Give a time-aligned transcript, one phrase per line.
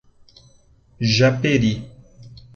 [1.15, 1.73] Japeri